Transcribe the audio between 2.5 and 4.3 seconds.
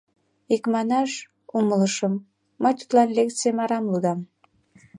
мый тудлан лекцийым арам лудам.